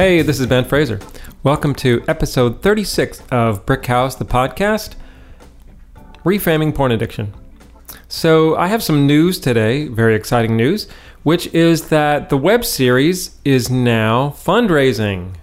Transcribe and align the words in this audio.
Hey, 0.00 0.22
this 0.22 0.40
is 0.40 0.46
Ben 0.46 0.64
Fraser. 0.64 0.98
Welcome 1.42 1.74
to 1.74 2.02
episode 2.08 2.62
36 2.62 3.22
of 3.30 3.66
Brick 3.66 3.84
House, 3.84 4.14
the 4.14 4.24
podcast, 4.24 4.94
Reframing 6.24 6.74
Porn 6.74 6.90
Addiction. 6.90 7.34
So, 8.08 8.56
I 8.56 8.68
have 8.68 8.82
some 8.82 9.06
news 9.06 9.38
today, 9.38 9.88
very 9.88 10.14
exciting 10.14 10.56
news, 10.56 10.88
which 11.22 11.48
is 11.48 11.88
that 11.88 12.30
the 12.30 12.38
web 12.38 12.64
series 12.64 13.38
is 13.44 13.68
now 13.68 14.30
fundraising. 14.30 15.34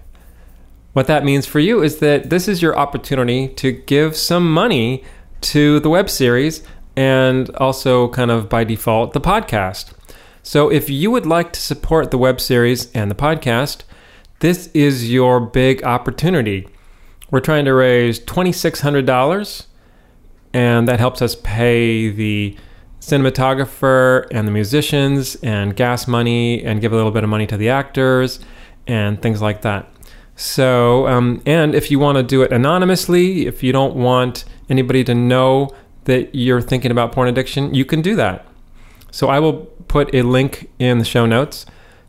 What 0.92 1.06
that 1.06 1.24
means 1.24 1.46
for 1.46 1.60
you 1.60 1.80
is 1.80 1.98
that 1.98 2.28
this 2.28 2.48
is 2.48 2.60
your 2.60 2.76
opportunity 2.76 3.46
to 3.46 3.70
give 3.70 4.16
some 4.16 4.52
money 4.52 5.04
to 5.42 5.78
the 5.78 5.88
web 5.88 6.10
series 6.10 6.64
and 6.96 7.48
also, 7.58 8.08
kind 8.08 8.32
of 8.32 8.48
by 8.48 8.64
default, 8.64 9.12
the 9.12 9.20
podcast. 9.20 9.92
So, 10.42 10.68
if 10.68 10.90
you 10.90 11.12
would 11.12 11.26
like 11.26 11.52
to 11.52 11.60
support 11.60 12.10
the 12.10 12.18
web 12.18 12.40
series 12.40 12.90
and 12.90 13.08
the 13.08 13.14
podcast, 13.14 13.84
this 14.40 14.68
is 14.68 15.10
your 15.10 15.40
big 15.40 15.82
opportunity. 15.84 16.68
We're 17.30 17.40
trying 17.40 17.64
to 17.64 17.74
raise 17.74 18.20
$2,600, 18.20 19.66
and 20.54 20.88
that 20.88 21.00
helps 21.00 21.20
us 21.20 21.34
pay 21.34 22.08
the 22.08 22.56
cinematographer 23.00 24.26
and 24.30 24.46
the 24.46 24.52
musicians 24.52 25.36
and 25.36 25.74
gas 25.74 26.06
money 26.06 26.62
and 26.64 26.80
give 26.80 26.92
a 26.92 26.96
little 26.96 27.10
bit 27.10 27.24
of 27.24 27.30
money 27.30 27.46
to 27.46 27.56
the 27.56 27.68
actors 27.68 28.40
and 28.86 29.20
things 29.20 29.42
like 29.42 29.62
that. 29.62 29.88
So, 30.36 31.08
um, 31.08 31.42
and 31.44 31.74
if 31.74 31.90
you 31.90 31.98
want 31.98 32.16
to 32.16 32.22
do 32.22 32.42
it 32.42 32.52
anonymously, 32.52 33.46
if 33.46 33.62
you 33.62 33.72
don't 33.72 33.96
want 33.96 34.44
anybody 34.70 35.02
to 35.04 35.14
know 35.14 35.74
that 36.04 36.34
you're 36.34 36.60
thinking 36.60 36.90
about 36.90 37.12
porn 37.12 37.28
addiction, 37.28 37.74
you 37.74 37.84
can 37.84 38.02
do 38.02 38.14
that. 38.16 38.46
So 39.10 39.28
I 39.28 39.40
will 39.40 39.66
put 39.88 40.14
a 40.14 40.22
link 40.22 40.70
in 40.78 40.98
the 40.98 41.04
show 41.04 41.26
notes 41.26 41.66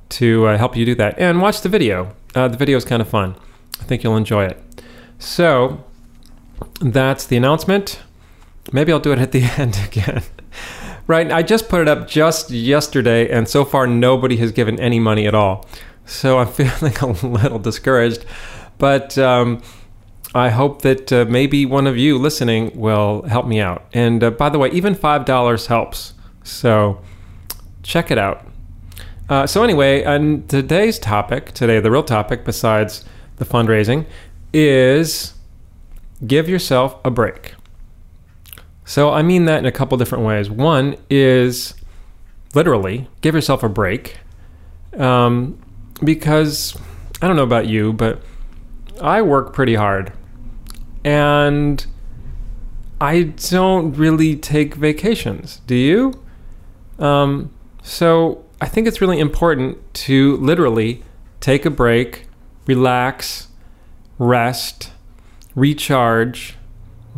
to 0.09 0.47
uh, 0.47 0.57
help 0.57 0.75
you 0.75 0.85
do 0.85 0.95
that. 0.95 1.17
And 1.17 1.41
watch 1.41 1.61
the 1.61 1.69
video. 1.69 2.15
Uh, 2.35 2.47
the 2.47 2.57
video 2.57 2.77
is 2.77 2.85
kind 2.85 3.01
of 3.01 3.07
fun. 3.07 3.35
I 3.79 3.83
think 3.83 4.03
you'll 4.03 4.17
enjoy 4.17 4.45
it. 4.45 4.83
So 5.17 5.83
that's 6.81 7.25
the 7.25 7.37
announcement. 7.37 8.01
Maybe 8.71 8.91
I'll 8.91 8.99
do 8.99 9.11
it 9.11 9.19
at 9.19 9.31
the 9.31 9.43
end 9.57 9.79
again. 9.85 10.23
right, 11.07 11.31
I 11.31 11.41
just 11.43 11.69
put 11.69 11.81
it 11.81 11.87
up 11.87 12.07
just 12.07 12.51
yesterday, 12.51 13.29
and 13.29 13.47
so 13.47 13.65
far 13.65 13.87
nobody 13.87 14.37
has 14.37 14.51
given 14.51 14.79
any 14.79 14.99
money 14.99 15.27
at 15.27 15.33
all. 15.33 15.67
So 16.05 16.39
I'm 16.39 16.47
feeling 16.51 16.95
a 16.97 17.27
little 17.27 17.59
discouraged. 17.59 18.25
But 18.77 19.17
um, 19.17 19.61
I 20.33 20.49
hope 20.49 20.83
that 20.83 21.11
uh, 21.11 21.25
maybe 21.27 21.65
one 21.65 21.87
of 21.87 21.97
you 21.97 22.17
listening 22.17 22.71
will 22.79 23.23
help 23.23 23.47
me 23.47 23.59
out. 23.59 23.85
And 23.93 24.23
uh, 24.23 24.31
by 24.31 24.49
the 24.49 24.59
way, 24.59 24.69
even 24.71 24.95
$5 24.95 25.67
helps. 25.67 26.13
So 26.43 27.01
check 27.83 28.11
it 28.11 28.17
out. 28.17 28.45
Uh, 29.29 29.45
so, 29.45 29.63
anyway, 29.63 30.03
on 30.03 30.43
today's 30.47 30.97
topic, 30.97 31.51
today, 31.53 31.79
the 31.79 31.91
real 31.91 32.03
topic, 32.03 32.43
besides 32.43 33.05
the 33.37 33.45
fundraising, 33.45 34.05
is 34.51 35.35
give 36.25 36.49
yourself 36.49 36.95
a 37.05 37.11
break. 37.11 37.53
So, 38.85 39.11
I 39.11 39.21
mean 39.21 39.45
that 39.45 39.59
in 39.59 39.65
a 39.65 39.71
couple 39.71 39.97
different 39.99 40.25
ways. 40.25 40.49
One 40.49 40.97
is 41.11 41.75
literally 42.55 43.07
give 43.21 43.35
yourself 43.35 43.61
a 43.61 43.69
break. 43.69 44.17
Um, 44.97 45.59
because 46.03 46.75
I 47.21 47.27
don't 47.27 47.35
know 47.35 47.43
about 47.43 47.67
you, 47.67 47.93
but 47.93 48.21
I 49.01 49.21
work 49.21 49.53
pretty 49.53 49.75
hard. 49.75 50.11
And 51.03 51.85
I 52.99 53.23
don't 53.49 53.93
really 53.93 54.35
take 54.35 54.75
vacations. 54.75 55.61
Do 55.67 55.75
you? 55.75 56.21
Um, 56.97 57.51
so 57.81 58.43
I 58.61 58.67
think 58.67 58.87
it's 58.87 58.99
really 58.99 59.19
important 59.19 59.93
to 60.05 60.35
literally 60.37 61.03
take 61.39 61.65
a 61.65 61.69
break, 61.69 62.27
relax, 62.67 63.47
rest, 64.17 64.91
recharge, 65.55 66.55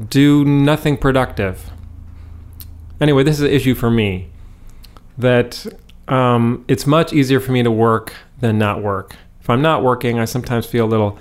do 0.10 0.46
nothing 0.46 0.98
productive. 0.98 1.72
Anyway, 3.00 3.24
this 3.24 3.38
is 3.38 3.42
an 3.42 3.52
issue 3.52 3.74
for 3.74 3.90
me 3.90 4.30
that 5.18 5.66
um, 6.08 6.64
it's 6.68 6.86
much 6.86 7.12
easier 7.12 7.40
for 7.40 7.52
me 7.52 7.64
to 7.64 7.72
work 7.72 8.14
than 8.40 8.58
not 8.60 8.84
work. 8.84 9.16
If 9.40 9.50
I'm 9.50 9.62
not 9.62 9.84
working, 9.84 10.20
I 10.20 10.26
sometimes 10.26 10.68
feel 10.68 10.86
a 10.86 10.88
little 10.88 11.18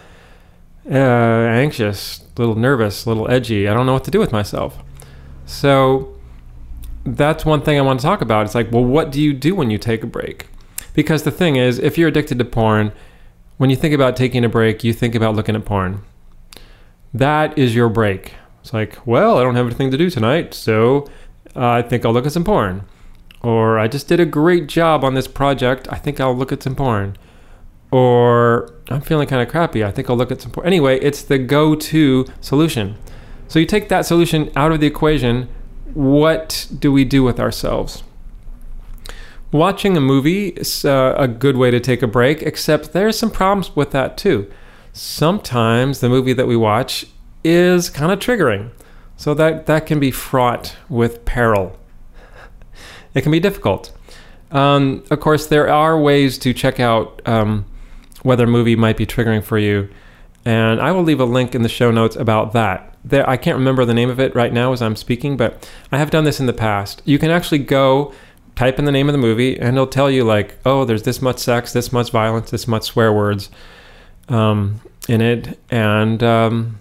uh, 0.91 0.95
anxious, 0.95 2.21
a 2.37 2.41
little 2.41 2.55
nervous, 2.55 3.07
a 3.07 3.09
little 3.09 3.31
edgy. 3.31 3.69
I 3.69 3.75
don't 3.75 3.87
know 3.87 3.95
what 3.95 4.05
to 4.05 4.11
do 4.11 4.19
with 4.19 4.33
myself. 4.33 4.79
So 5.47 6.15
that's 7.05 7.45
one 7.45 7.63
thing 7.63 7.79
I 7.79 7.83
want 7.83 8.01
to 8.01 8.07
talk 8.07 8.21
about. 8.21 8.47
It's 8.47 8.55
like, 8.55 8.71
well, 8.71 8.85
what 8.85 9.11
do 9.11 9.21
you 9.21 9.33
do 9.33 9.55
when 9.55 9.71
you 9.71 9.79
take 9.79 10.03
a 10.03 10.07
break? 10.07 10.47
Because 10.95 11.23
the 11.23 11.31
thing 11.31 11.57
is, 11.57 11.79
if 11.79 11.97
you're 11.97 12.09
addicted 12.09 12.39
to 12.39 12.45
porn, 12.45 12.93
when 13.57 13.71
you 13.71 13.77
think 13.77 13.95
about 13.95 14.17
taking 14.17 14.45
a 14.45 14.49
break, 14.49 14.85
you 14.85 14.93
think 14.93 15.15
about 15.15 15.35
looking 15.35 15.55
at 15.55 15.65
porn. 15.65 16.03
That 17.13 17.57
is 17.59 17.75
your 17.75 17.89
break. 17.89 18.35
It's 18.61 18.73
like, 18.73 19.07
well, 19.07 19.39
I 19.39 19.43
don't 19.43 19.57
have 19.57 19.67
anything 19.67 19.91
to 19.91 19.97
do 19.97 20.11
tonight, 20.11 20.55
so 20.55 21.07
uh, 21.57 21.69
I 21.69 21.83
think 21.83 22.05
I'll 22.05 22.13
look 22.13 22.27
at 22.27 22.33
some 22.33 22.45
porn. 22.45 22.85
Or 23.43 23.79
I 23.79 23.89
just 23.89 24.07
did 24.07 24.21
a 24.21 24.27
great 24.27 24.67
job 24.67 25.03
on 25.03 25.15
this 25.15 25.27
project. 25.27 25.89
I 25.91 25.97
think 25.97 26.21
I'll 26.21 26.37
look 26.37 26.53
at 26.53 26.63
some 26.63 26.77
porn. 26.77 27.17
Or 27.91 28.75
I'm 28.89 29.01
feeling 29.01 29.27
kind 29.27 29.43
of 29.43 29.49
crappy. 29.49 29.83
I 29.83 29.91
think 29.91 30.11
I'll 30.11 30.17
look 30.17 30.31
at 30.31 30.43
some 30.43 30.53
porn. 30.53 30.67
Anyway, 30.67 30.99
it's 31.01 31.23
the 31.23 31.39
go 31.39 31.75
to 31.75 32.27
solution. 32.41 32.97
So 33.49 33.59
you 33.59 33.67
take 33.67 33.89
that 33.89 34.07
solution 34.07 34.53
out 34.55 34.73
of 34.73 34.81
the 34.81 34.87
equation 34.87 35.49
what 35.95 36.69
do 36.79 36.93
we 36.93 37.05
do 37.05 37.23
with 37.23 37.41
ourselves? 37.41 38.03
Watching 39.53 39.97
a 39.97 40.01
movie 40.01 40.49
is 40.49 40.85
uh, 40.85 41.15
a 41.19 41.27
good 41.27 41.57
way 41.57 41.71
to 41.71 41.81
take 41.81 42.03
a 42.03 42.07
break, 42.07 42.43
except 42.43 42.93
there's 42.93 43.19
some 43.19 43.31
problems 43.31 43.75
with 43.75 43.91
that 43.91 44.17
too. 44.17 44.51
Sometimes 44.93 46.01
the 46.01 46.09
movie 46.09 46.33
that 46.33 46.47
we 46.47 46.57
watch 46.57 47.07
is 47.43 47.91
kind 47.91 48.13
of 48.13 48.19
triggering, 48.21 48.71
so 49.17 49.35
that, 49.35 49.67
that 49.67 49.87
can 49.87 49.99
be 49.99 50.11
fraught 50.11 50.77
with 50.89 51.25
peril. 51.25 51.77
it 53.15 53.23
can 53.23 53.33
be 53.33 53.41
difficult. 53.41 53.93
Um, 54.53 55.05
of 55.11 55.21
course, 55.21 55.47
there 55.47 55.69
are 55.69 55.99
ways 55.99 56.39
to 56.39 56.53
check 56.53 56.79
out 56.79 57.21
um, 57.27 57.67
whether 58.23 58.45
a 58.45 58.49
movie 58.49 58.77
might 58.77 58.97
be 58.97 59.07
triggering 59.07 59.43
for 59.43 59.59
you, 59.59 59.89
and 60.45 60.81
I 60.81 60.93
will 60.93 61.03
leave 61.03 61.21
a 61.21 61.25
link 61.25 61.55
in 61.55 61.63
the 61.63 61.69
show 61.69 61.91
notes 61.91 62.17
about 62.17 62.53
that 62.53 62.91
there 63.05 63.29
I 63.29 63.37
can't 63.37 63.57
remember 63.57 63.85
the 63.85 63.95
name 63.95 64.11
of 64.11 64.21
it 64.21 64.35
right 64.35 64.53
now 64.53 64.73
as 64.73 64.83
I'm 64.83 64.97
speaking, 64.97 65.37
but 65.37 65.69
I 65.91 65.99
have 65.99 66.11
done 66.11 66.25
this 66.25 66.41
in 66.41 66.47
the 66.47 66.53
past. 66.53 67.03
You 67.05 67.19
can 67.19 67.31
actually 67.31 67.59
go 67.59 68.13
type 68.57 68.79
in 68.79 68.85
the 68.85 68.93
name 68.93 69.09
of 69.09 69.13
the 69.13 69.19
movie 69.19 69.59
and 69.59 69.77
it'll 69.77 69.87
tell 69.87 70.11
you 70.11 70.25
like, 70.25 70.59
oh, 70.67 70.85
there's 70.85 71.05
this 71.05 71.23
much 71.23 71.39
sex, 71.39 71.73
this 71.73 71.93
much 71.93 72.11
violence, 72.11 72.51
this 72.51 72.69
much 72.69 72.85
swear 72.85 73.13
words 73.13 73.51
um, 74.29 74.81
in 75.09 75.21
it, 75.21 75.59
and 75.71 76.23
um, 76.23 76.79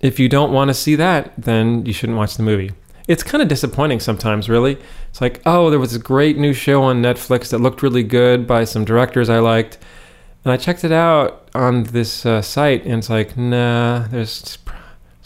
if 0.00 0.18
you 0.18 0.28
don't 0.28 0.52
want 0.52 0.68
to 0.68 0.74
see 0.74 0.96
that, 0.96 1.32
then 1.36 1.84
you 1.86 1.92
shouldn't 1.92 2.18
watch 2.18 2.36
the 2.36 2.42
movie. 2.42 2.72
It's 3.06 3.22
kind 3.22 3.40
of 3.40 3.48
disappointing 3.48 4.00
sometimes, 4.00 4.48
really. 4.48 4.78
It's 5.10 5.20
like, 5.20 5.40
oh, 5.46 5.70
there 5.70 5.78
was 5.78 5.94
a 5.94 6.00
great 6.00 6.36
new 6.36 6.52
show 6.52 6.82
on 6.82 7.00
Netflix 7.00 7.50
that 7.50 7.58
looked 7.58 7.80
really 7.80 8.02
good 8.02 8.48
by 8.48 8.64
some 8.64 8.84
directors 8.84 9.28
I 9.30 9.38
liked. 9.38 9.78
And 10.44 10.52
I 10.52 10.56
checked 10.56 10.82
it 10.82 10.90
out 10.90 11.45
on 11.56 11.84
this 11.84 12.24
uh, 12.26 12.42
site, 12.42 12.84
and 12.84 12.94
it's 12.94 13.10
like, 13.10 13.36
nah, 13.36 14.06
there's 14.08 14.58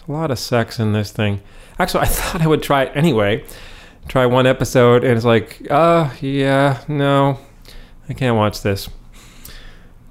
a 0.08 0.12
lot 0.12 0.30
of 0.30 0.38
sex 0.38 0.78
in 0.78 0.92
this 0.92 1.10
thing. 1.12 1.40
Actually, 1.78 2.02
I 2.02 2.06
thought 2.06 2.42
I 2.42 2.46
would 2.46 2.62
try 2.62 2.84
it 2.84 2.92
anyway. 2.94 3.44
Try 4.08 4.26
one 4.26 4.46
episode, 4.46 5.04
and 5.04 5.16
it's 5.16 5.26
like, 5.26 5.66
uh, 5.70 6.10
yeah, 6.20 6.82
no, 6.88 7.38
I 8.08 8.14
can't 8.14 8.36
watch 8.36 8.62
this. 8.62 8.88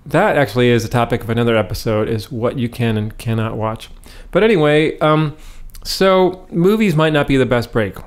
That 0.05 0.37
actually 0.37 0.69
is 0.69 0.85
a 0.85 0.89
topic 0.89 1.23
of 1.23 1.29
another 1.29 1.55
episode: 1.55 2.07
is 2.07 2.31
what 2.31 2.57
you 2.57 2.69
can 2.69 2.97
and 2.97 3.17
cannot 3.17 3.57
watch. 3.57 3.89
But 4.31 4.43
anyway, 4.43 4.97
um, 4.99 5.35
so 5.83 6.47
movies 6.51 6.95
might 6.95 7.13
not 7.13 7.27
be 7.27 7.37
the 7.37 7.45
best 7.45 7.71
break. 7.71 7.97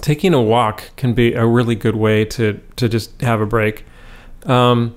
Taking 0.00 0.34
a 0.34 0.42
walk 0.42 0.90
can 0.96 1.14
be 1.14 1.32
a 1.32 1.46
really 1.46 1.74
good 1.74 1.96
way 1.96 2.24
to 2.26 2.60
to 2.76 2.88
just 2.88 3.20
have 3.22 3.40
a 3.40 3.46
break. 3.46 3.84
Um, 4.44 4.94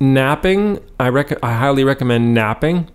napping, 0.00 0.80
I 1.00 1.08
rec- 1.08 1.42
I 1.44 1.54
highly 1.54 1.84
recommend 1.84 2.34
napping 2.34 2.88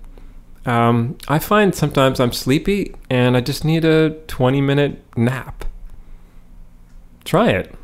um, 0.66 1.18
I 1.28 1.40
find 1.40 1.74
sometimes 1.74 2.20
I'm 2.20 2.32
sleepy 2.32 2.94
and 3.10 3.36
I 3.36 3.42
just 3.42 3.66
need 3.66 3.84
a 3.84 4.12
20 4.28 4.62
minute 4.62 5.04
nap. 5.18 5.66
Try 7.24 7.50
it. 7.50 7.76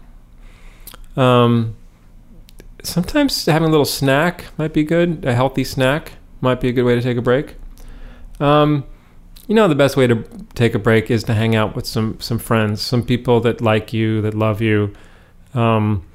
Um, 1.15 1.75
sometimes 2.83 3.45
having 3.45 3.67
a 3.67 3.71
little 3.71 3.85
snack 3.85 4.45
might 4.57 4.73
be 4.73 4.83
good. 4.83 5.25
A 5.25 5.33
healthy 5.33 5.63
snack 5.63 6.13
might 6.39 6.61
be 6.61 6.69
a 6.69 6.71
good 6.71 6.83
way 6.83 6.93
to 6.93 7.01
take 7.01 7.17
a 7.17 7.21
break. 7.21 7.55
Um, 8.39 8.85
you 9.47 9.55
know, 9.55 9.67
the 9.67 9.75
best 9.75 9.97
way 9.97 10.05
to 10.05 10.23
take 10.53 10.75
a 10.75 10.79
break 10.79 11.09
is 11.09 11.23
to 11.23 11.33
hang 11.33 11.55
out 11.55 11.75
with 11.75 11.87
some 11.87 12.19
some 12.19 12.37
friends, 12.37 12.81
some 12.81 13.03
people 13.03 13.39
that 13.41 13.61
like 13.61 13.93
you, 13.93 14.21
that 14.21 14.33
love 14.33 14.61
you, 14.61 14.93
um, 15.53 16.05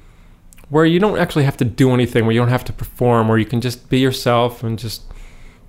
where 0.73 0.85
you 0.85 0.99
don't 0.99 1.17
actually 1.17 1.43
have 1.43 1.57
to 1.57 1.65
do 1.65 1.91
anything, 1.91 2.25
where 2.25 2.33
you 2.33 2.39
don't 2.39 2.49
have 2.49 2.65
to 2.65 2.73
perform, 2.73 3.27
where 3.27 3.37
you 3.37 3.45
can 3.45 3.61
just 3.61 3.89
be 3.89 3.99
yourself 3.99 4.63
and 4.63 4.79
just 4.79 5.03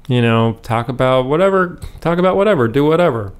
you 0.09 0.21
know, 0.21 0.59
talk 0.63 0.89
about 0.89 1.27
whatever, 1.27 1.81
talk 2.01 2.19
about 2.19 2.37
whatever, 2.37 2.69
do 2.69 2.85
whatever. 2.85 3.33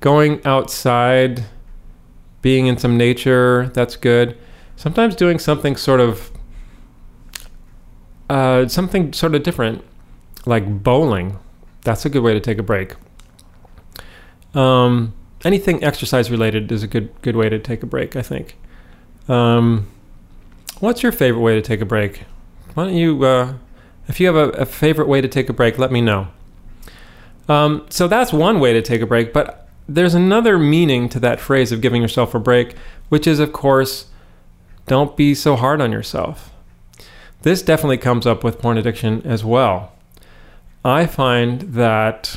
Going 0.00 0.44
outside, 0.44 1.44
being 2.40 2.66
in 2.66 2.78
some 2.78 2.96
nature, 2.96 3.70
that's 3.74 3.96
good. 3.96 4.36
Sometimes 4.76 5.14
doing 5.14 5.38
something 5.38 5.76
sort 5.76 6.00
of 6.00 6.30
uh, 8.30 8.66
something 8.66 9.12
sort 9.12 9.34
of 9.34 9.42
different, 9.42 9.84
like 10.46 10.82
bowling. 10.82 11.38
That's 11.82 12.04
a 12.06 12.08
good 12.08 12.22
way 12.22 12.32
to 12.32 12.40
take 12.40 12.58
a 12.58 12.62
break. 12.62 12.94
Um, 14.54 15.12
anything 15.44 15.84
exercise 15.84 16.30
related 16.30 16.72
is 16.72 16.82
a 16.82 16.86
good 16.86 17.10
good 17.20 17.36
way 17.36 17.48
to 17.48 17.58
take 17.58 17.82
a 17.82 17.86
break. 17.86 18.16
I 18.16 18.22
think. 18.22 18.56
Um, 19.28 19.86
what's 20.82 21.00
your 21.00 21.12
favorite 21.12 21.42
way 21.42 21.54
to 21.54 21.62
take 21.62 21.80
a 21.80 21.84
break? 21.84 22.24
Why 22.74 22.86
don't 22.86 22.96
you, 22.96 23.24
uh, 23.24 23.54
if 24.08 24.18
you 24.18 24.26
have 24.26 24.34
a, 24.34 24.48
a, 24.50 24.66
favorite 24.66 25.06
way 25.06 25.20
to 25.20 25.28
take 25.28 25.48
a 25.48 25.52
break, 25.52 25.78
let 25.78 25.92
me 25.92 26.00
know. 26.00 26.26
Um, 27.48 27.86
so 27.88 28.08
that's 28.08 28.32
one 28.32 28.58
way 28.58 28.72
to 28.72 28.82
take 28.82 29.00
a 29.00 29.06
break, 29.06 29.32
but 29.32 29.68
there's 29.88 30.14
another 30.14 30.58
meaning 30.58 31.08
to 31.10 31.20
that 31.20 31.38
phrase 31.38 31.70
of 31.70 31.80
giving 31.80 32.02
yourself 32.02 32.34
a 32.34 32.40
break, 32.40 32.74
which 33.10 33.28
is, 33.28 33.38
of 33.38 33.52
course, 33.52 34.06
don't 34.86 35.16
be 35.16 35.36
so 35.36 35.54
hard 35.54 35.80
on 35.80 35.92
yourself. 35.92 36.50
This 37.42 37.62
definitely 37.62 37.98
comes 37.98 38.26
up 38.26 38.42
with 38.42 38.58
porn 38.58 38.76
addiction 38.76 39.22
as 39.24 39.44
well. 39.44 39.92
I 40.84 41.06
find 41.06 41.60
that, 41.74 42.36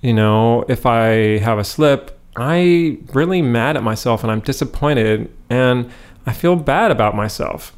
you 0.00 0.12
know, 0.12 0.64
if 0.68 0.86
I 0.86 1.38
have 1.38 1.58
a 1.58 1.64
slip, 1.64 2.18
I 2.34 2.98
really 3.12 3.42
mad 3.42 3.76
at 3.76 3.84
myself 3.84 4.24
and 4.24 4.32
I'm 4.32 4.40
disappointed 4.40 5.32
and 5.48 5.88
I 6.26 6.32
feel 6.32 6.56
bad 6.56 6.90
about 6.90 7.16
myself. 7.16 7.74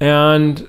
And 0.00 0.68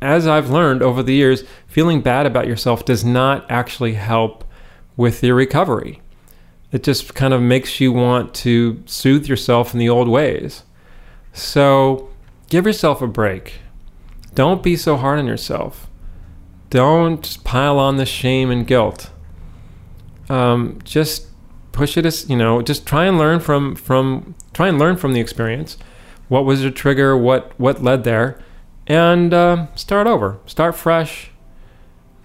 as 0.00 0.26
I've 0.26 0.50
learned 0.50 0.82
over 0.82 1.02
the 1.02 1.14
years, 1.14 1.44
feeling 1.66 2.00
bad 2.00 2.26
about 2.26 2.46
yourself 2.46 2.84
does 2.84 3.04
not 3.04 3.50
actually 3.50 3.94
help 3.94 4.44
with 4.96 5.22
your 5.22 5.34
recovery. 5.34 6.00
It 6.70 6.82
just 6.82 7.14
kind 7.14 7.32
of 7.32 7.40
makes 7.40 7.80
you 7.80 7.92
want 7.92 8.34
to 8.34 8.82
soothe 8.86 9.26
yourself 9.26 9.72
in 9.72 9.78
the 9.78 9.88
old 9.88 10.08
ways. 10.08 10.64
So 11.32 12.10
give 12.48 12.66
yourself 12.66 13.00
a 13.00 13.06
break. 13.06 13.60
Don't 14.34 14.62
be 14.62 14.76
so 14.76 14.96
hard 14.96 15.18
on 15.18 15.26
yourself. 15.26 15.88
Don't 16.70 17.42
pile 17.44 17.78
on 17.78 17.96
the 17.96 18.04
shame 18.04 18.50
and 18.50 18.66
guilt. 18.66 19.10
Um, 20.28 20.78
just 20.84 21.28
push 21.72 21.96
it 21.96 22.04
as 22.04 22.28
you 22.28 22.36
know. 22.36 22.60
Just 22.60 22.86
try 22.86 23.06
and 23.06 23.16
learn 23.16 23.40
from 23.40 23.74
from 23.74 24.34
try 24.58 24.66
and 24.66 24.76
learn 24.76 24.96
from 24.96 25.12
the 25.12 25.20
experience. 25.20 25.78
What 26.26 26.44
was 26.44 26.62
the 26.62 26.72
trigger? 26.72 27.16
What 27.16 27.52
what 27.60 27.80
led 27.80 28.02
there? 28.02 28.40
And 28.88 29.32
uh, 29.32 29.68
start 29.76 30.08
over. 30.08 30.40
Start 30.46 30.74
fresh. 30.74 31.30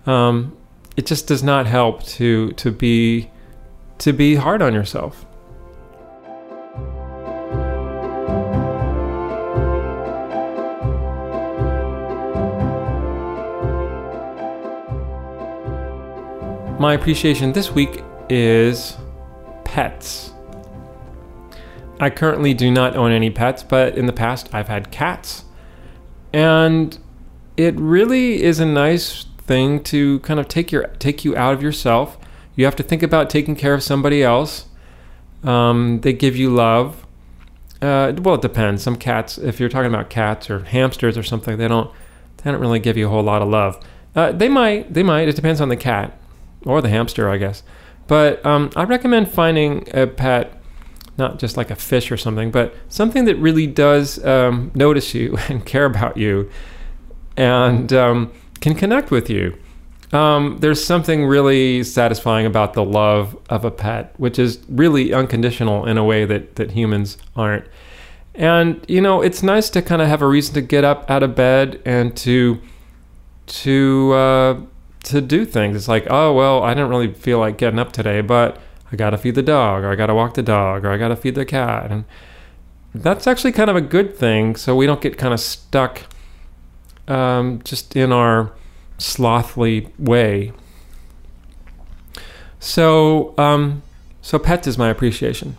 Um, 0.08 0.58
it 0.98 1.06
just 1.06 1.28
does 1.28 1.44
not 1.44 1.68
help 1.68 2.02
to 2.18 2.54
to 2.54 2.72
be 2.72 3.30
to 4.00 4.12
be 4.14 4.34
hard 4.34 4.64
on 4.64 4.74
yourself. 4.74 5.28
My 16.80 16.96
appreciation 16.96 17.52
this 17.54 17.70
week 17.70 18.04
is 18.28 18.98
pets. 19.66 20.33
I 22.00 22.10
currently 22.10 22.54
do 22.54 22.72
not 22.72 22.96
own 22.96 23.12
any 23.12 23.30
pets, 23.30 23.64
but 23.64 23.98
in 23.98 24.06
the 24.06 24.14
past 24.14 24.50
I've 24.54 24.68
had 24.68 24.92
cats. 24.92 25.46
And 26.34 26.98
it 27.58 27.76
really 27.76 28.42
is 28.42 28.60
a 28.60 28.66
nice 28.66 29.26
thing 29.38 29.84
to 29.84 30.20
kind 30.20 30.40
of 30.40 30.48
take 30.48 30.72
your 30.72 30.88
take 31.00 31.24
you 31.24 31.36
out 31.36 31.54
of 31.54 31.62
yourself. 31.62 32.18
You 32.56 32.66
have 32.66 32.76
to 32.78 32.84
think 32.84 33.04
about 33.04 33.30
taking 33.30 33.56
care 33.56 33.74
of 33.74 33.84
somebody 33.84 34.24
else. 34.24 34.68
Um, 35.44 36.02
they 36.02 36.14
give 36.14 36.36
you 36.36 36.50
love. 36.50 37.06
Uh, 37.82 38.14
well, 38.18 38.36
it 38.36 38.42
depends. 38.42 38.82
Some 38.82 38.96
cats, 38.96 39.38
if 39.38 39.60
you're 39.60 39.70
talking 39.70 39.94
about 39.94 40.10
cats 40.10 40.50
or 40.50 40.64
hamsters 40.64 41.18
or 41.18 41.24
something, 41.24 41.58
they 41.58 41.68
don't 41.68 41.92
they 42.38 42.52
don't 42.52 42.62
really 42.62 42.80
give 42.80 42.98
you 42.98 43.08
a 43.08 43.10
whole 43.10 43.24
lot 43.24 43.42
of 43.42 43.50
love. 43.50 43.80
Uh, 44.16 44.32
they 44.32 44.50
might, 44.50 44.94
they 44.94 45.04
might. 45.04 45.28
It 45.28 45.36
depends 45.36 45.60
on 45.60 45.70
the 45.70 45.76
cat 45.76 46.18
or 46.66 46.82
the 46.82 46.90
hamster, 46.90 47.30
I 47.30 47.38
guess. 47.38 47.64
But 48.08 48.46
um, 48.46 48.70
I 48.76 48.84
recommend 48.84 49.32
finding 49.32 49.88
a 49.94 50.08
pet, 50.08 50.62
not 51.18 51.40
just 51.40 51.58
like 51.58 51.70
a 51.70 51.76
fish 51.76 52.12
or 52.12 52.18
something, 52.18 52.52
but 52.52 52.76
something 52.90 53.26
that 53.26 53.36
really 53.36 53.68
does 53.68 54.24
um, 54.26 54.72
notice 54.74 55.14
you 55.14 55.38
and 55.50 55.66
care 55.66 55.86
about 55.86 56.18
you 56.18 56.50
and 57.38 57.92
um, 57.94 58.32
can 58.62 58.76
connect 58.76 59.12
with 59.12 59.30
you. 59.30 59.58
Um, 60.12 60.58
there's 60.60 60.84
something 60.84 61.26
really 61.26 61.84
satisfying 61.84 62.46
about 62.46 62.74
the 62.74 62.86
love 62.86 63.36
of 63.50 63.66
a 63.66 63.72
pet, 63.72 64.14
which 64.18 64.38
is 64.38 64.60
really 64.70 65.12
unconditional 65.12 65.88
in 65.88 65.98
a 65.98 66.04
way 66.04 66.26
that, 66.26 66.56
that 66.58 66.72
humans 66.72 67.18
aren't. 67.36 67.66
And 68.36 68.84
you 68.88 69.02
know, 69.02 69.22
it's 69.22 69.44
nice 69.44 69.70
to 69.72 69.82
kind 69.82 70.02
of 70.02 70.08
have 70.08 70.22
a 70.22 70.28
reason 70.28 70.54
to 70.56 70.62
get 70.62 70.84
up 70.84 71.10
out 71.10 71.24
of 71.24 71.36
bed 71.36 71.82
and 71.86 72.16
to 72.18 72.60
to 73.46 74.14
uh, 74.14 74.62
to 75.04 75.22
do 75.22 75.46
things. 75.46 75.76
It's 75.76 75.88
like, 75.88 76.08
oh 76.10 76.34
well, 76.34 76.64
I 76.64 76.74
didn't 76.74 76.90
really 76.90 77.14
feel 77.14 77.40
like 77.40 77.58
getting 77.58 77.80
up 77.80 77.92
today, 77.92 78.22
but 78.22 78.60
I 78.94 78.96
gotta 78.96 79.18
feed 79.18 79.34
the 79.34 79.42
dog, 79.42 79.84
or 79.84 79.92
I 79.92 79.96
gotta 79.96 80.14
walk 80.14 80.36
the 80.36 80.44
dog, 80.44 80.86
or 80.86 80.92
I 80.92 80.98
gotta 80.98 81.16
feed 81.16 81.34
the 81.34 81.46
cat, 81.46 81.92
and 81.92 82.06
that's 82.94 83.26
actually 83.26 83.52
kind 83.52 83.72
of 83.72 83.76
a 83.76 83.82
good 83.82 84.16
thing. 84.16 84.56
So 84.56 84.76
we 84.76 84.86
don't 84.86 85.02
get 85.02 85.18
kind 85.18 85.34
of 85.34 85.40
stuck 85.40 86.04
um, 87.08 87.60
just 87.64 87.96
in 87.96 88.12
our 88.12 88.54
slothly 89.00 89.90
way. 89.98 90.54
So, 92.60 93.34
um, 93.38 93.82
so 94.22 94.38
pets 94.38 94.68
is 94.68 94.78
my 94.78 94.90
appreciation. 94.90 95.58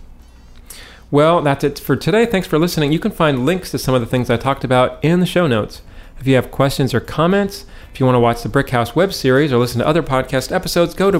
Well, 1.10 1.42
that's 1.42 1.64
it 1.64 1.80
for 1.80 1.96
today. 1.96 2.26
Thanks 2.26 2.46
for 2.46 2.58
listening. 2.58 2.92
You 2.92 3.00
can 3.00 3.10
find 3.10 3.44
links 3.44 3.72
to 3.72 3.78
some 3.78 3.94
of 3.94 4.00
the 4.00 4.06
things 4.06 4.30
I 4.30 4.37
talked 4.37 4.62
about 4.62 5.04
in 5.04 5.19
the 5.19 5.26
show 5.26 5.48
notes. 5.48 5.82
If 6.20 6.28
you 6.28 6.37
have 6.37 6.52
questions 6.52 6.94
or 6.94 7.00
comments, 7.00 7.66
if 7.92 7.98
you 7.98 8.06
want 8.06 8.16
to 8.16 8.20
watch 8.20 8.42
the 8.42 8.48
Brickhouse 8.48 8.94
web 8.94 9.12
series 9.12 9.52
or 9.52 9.58
listen 9.58 9.80
to 9.80 9.87
other 9.87 10.02
podcast 10.02 10.50
episodes, 10.50 10.94
go 10.94 11.10
to 11.10 11.19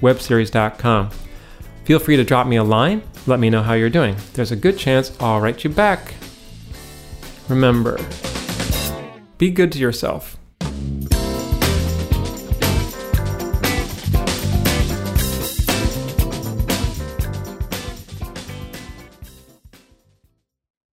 brickhousewebseries.com. 0.00 1.10
Feel 1.84 1.98
free 1.98 2.16
to 2.16 2.24
drop 2.24 2.46
me 2.46 2.56
a 2.56 2.64
line. 2.64 3.02
Let 3.26 3.40
me 3.40 3.50
know 3.50 3.62
how 3.62 3.74
you're 3.74 3.90
doing. 3.90 4.16
There's 4.32 4.52
a 4.52 4.56
good 4.56 4.78
chance 4.78 5.14
I'll 5.20 5.40
write 5.40 5.64
you 5.64 5.70
back. 5.70 6.14
Remember, 7.48 7.98
be 9.36 9.50
good 9.50 9.70
to 9.72 9.78
yourself. 9.78 10.38